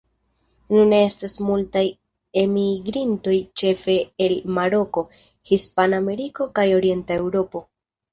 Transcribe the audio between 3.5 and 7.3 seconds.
ĉefe el Maroko, Hispanameriko kaj Orienta